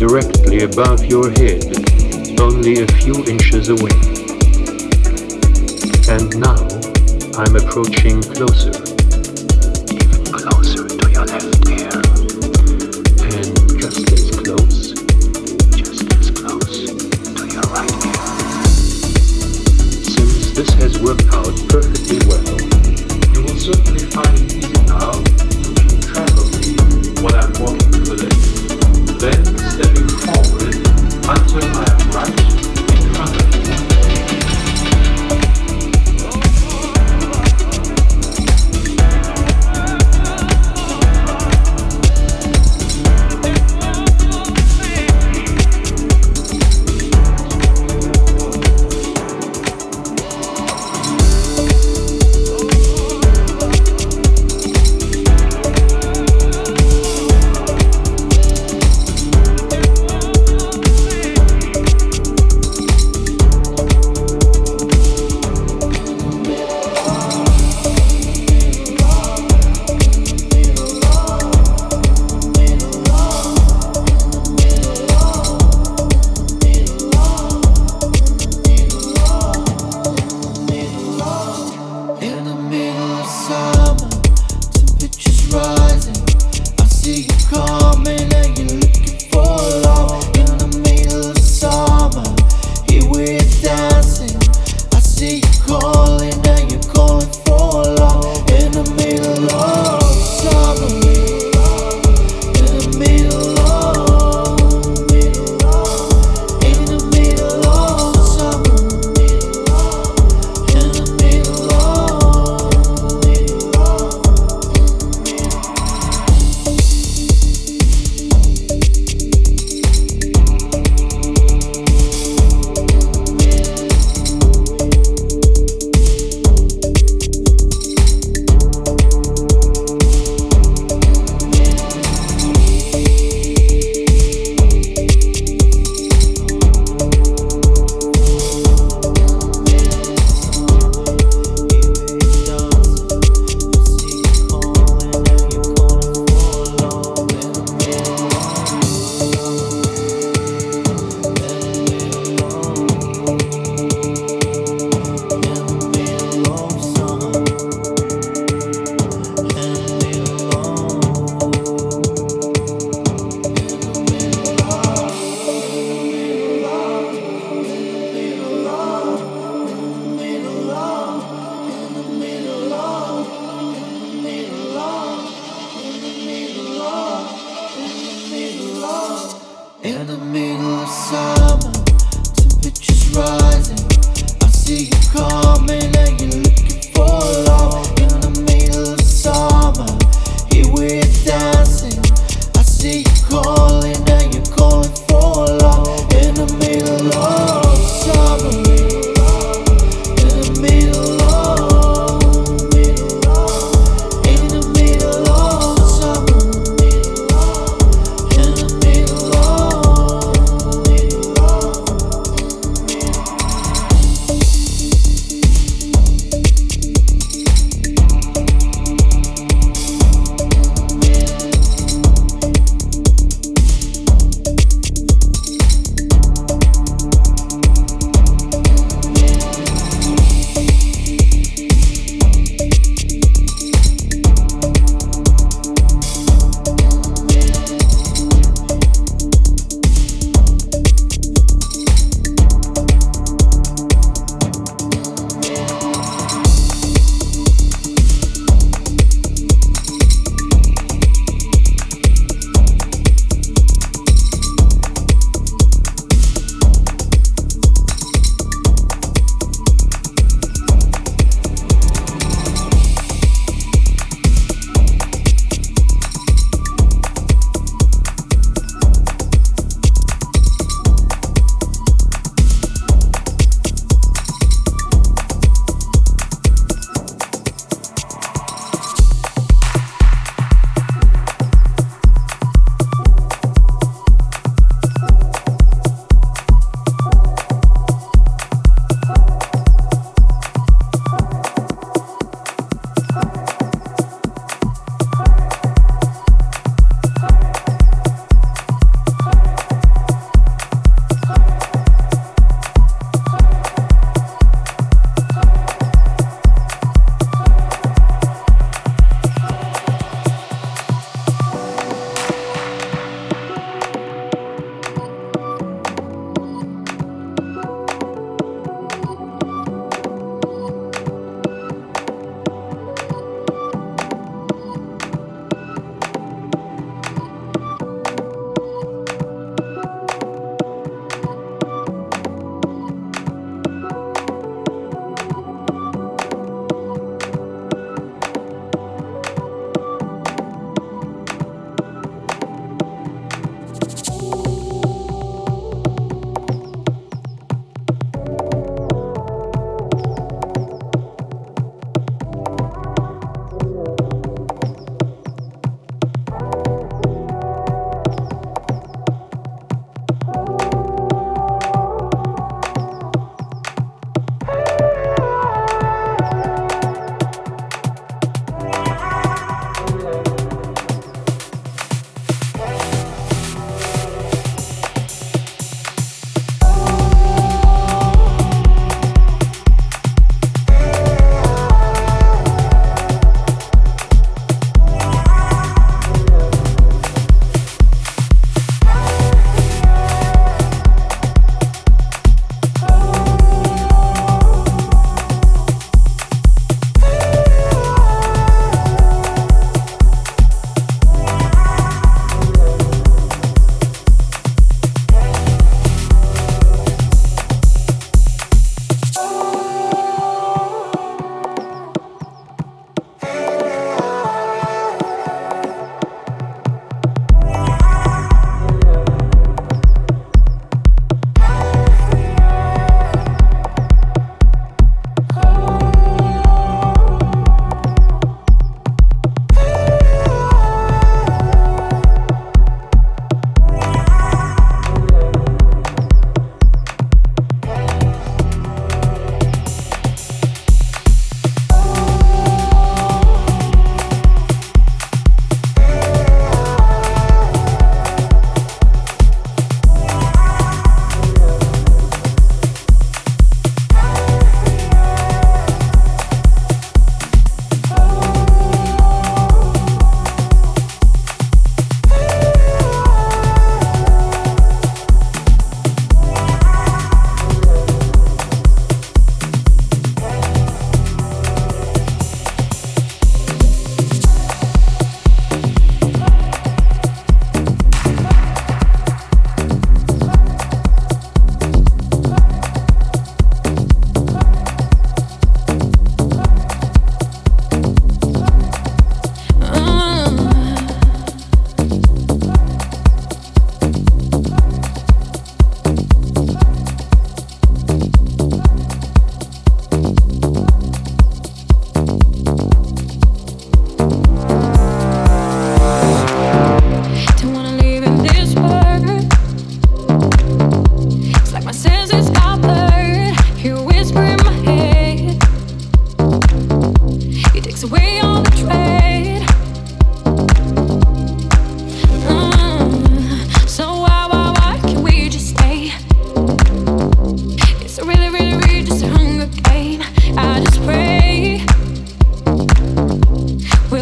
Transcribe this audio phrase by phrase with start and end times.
[0.00, 1.62] directly above your head,
[2.40, 3.90] only a few inches away.
[6.08, 6.56] And now
[7.38, 8.89] I'm approaching closer.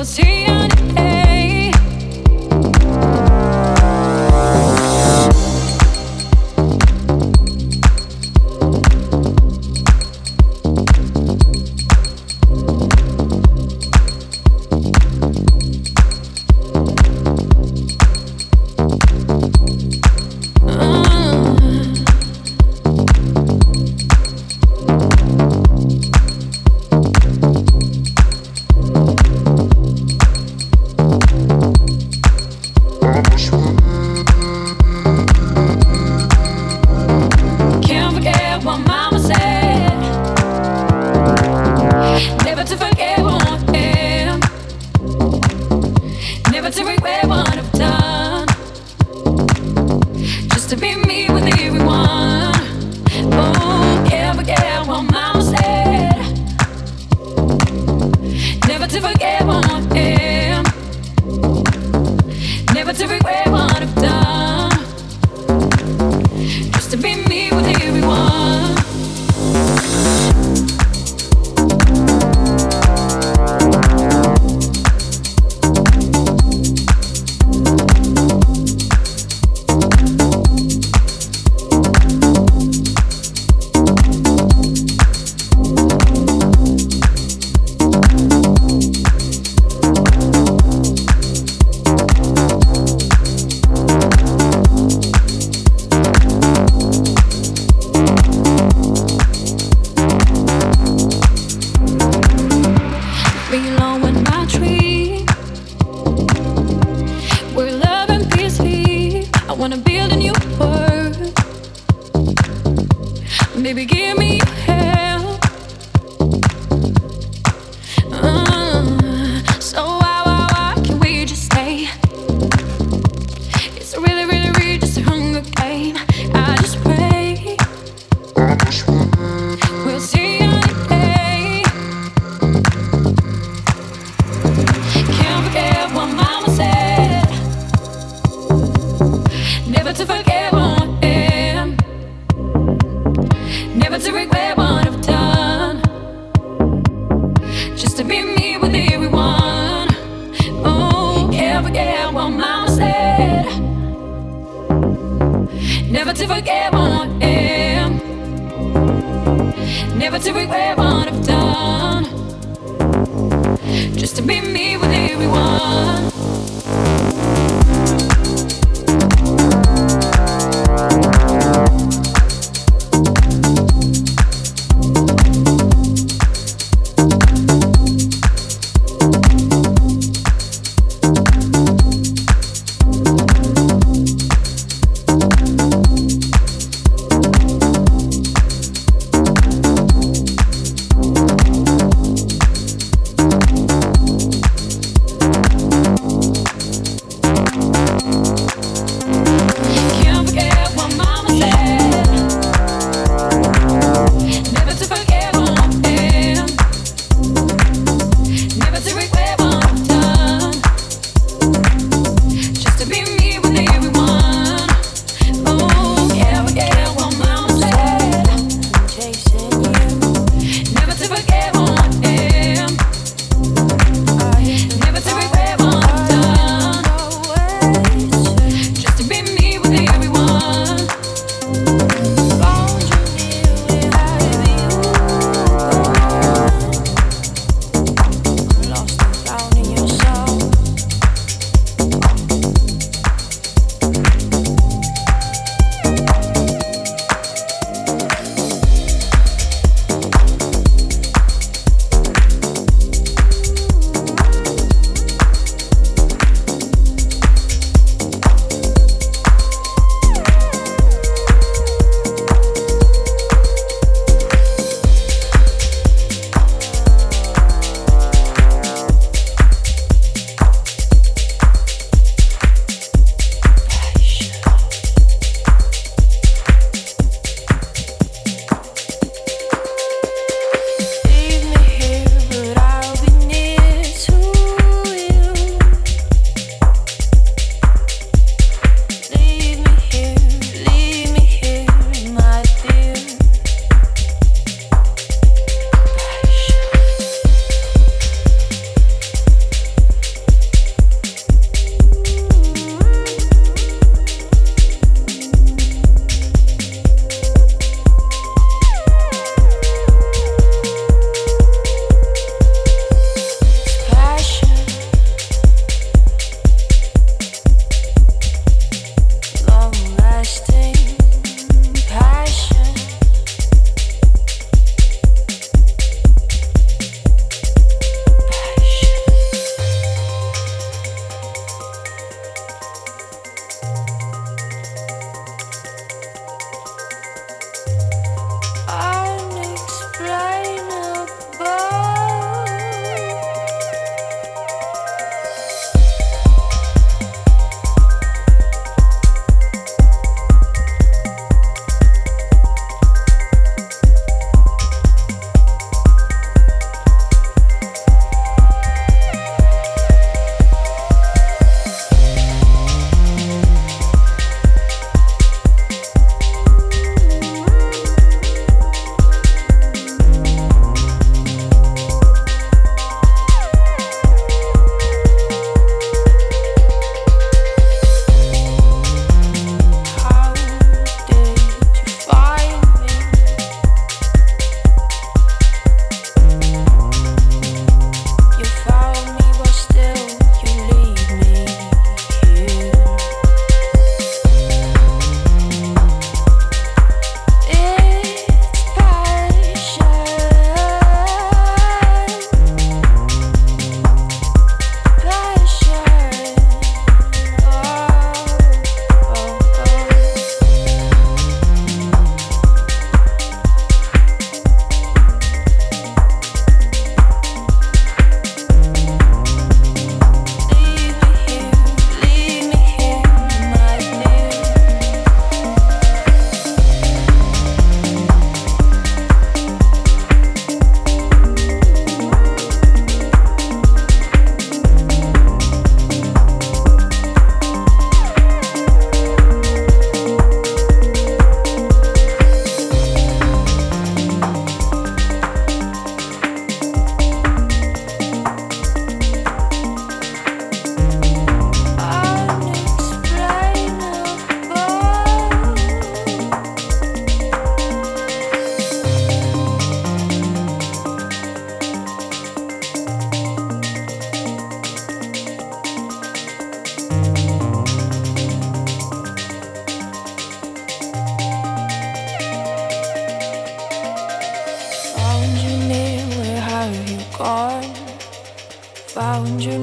[0.09, 0.48] see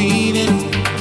[0.00, 0.99] receiving